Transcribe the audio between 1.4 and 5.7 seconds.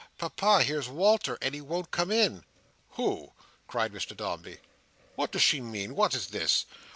and he won't come in." "Who?" cried Mr Dombey. "What does she